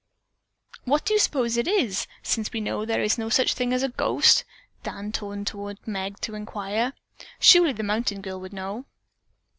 [0.85, 3.83] "What do you suppose it is, since we know there is no such thing as
[3.83, 4.45] a ghost?"
[4.81, 6.93] Dan turned toward Meg to inquire.
[7.39, 8.85] Surely the mountain girl would know.